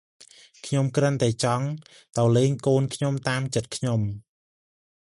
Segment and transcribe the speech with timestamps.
[0.65, 1.67] ខ្ញុំគ្រាន់តែចង់
[2.17, 4.01] ទៅលេងកូនខ្ញុំតាមចិត្តខ្ញុំ។